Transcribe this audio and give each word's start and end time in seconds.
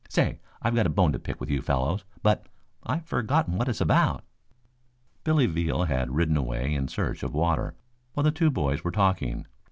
Say, 0.09 0.39
I've 0.63 0.73
got 0.73 0.87
a 0.87 0.89
bone 0.89 1.11
to 1.11 1.19
pick 1.19 1.39
with 1.39 1.51
you 1.51 1.61
fellows, 1.61 2.05
but 2.23 2.47
I've 2.83 3.05
forgotten 3.05 3.55
what 3.59 3.69
it's 3.69 3.81
about." 3.81 4.23
Billy 5.23 5.45
Veal 5.45 5.83
had 5.83 6.15
ridden 6.15 6.37
away 6.37 6.73
in 6.73 6.87
search 6.87 7.21
of 7.21 7.35
water 7.35 7.75
while 8.13 8.23
the 8.23 8.31
two 8.31 8.49
boys 8.49 8.83
were 8.83 8.89
talking. 8.89 9.45